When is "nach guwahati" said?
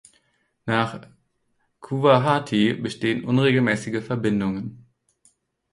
0.65-2.73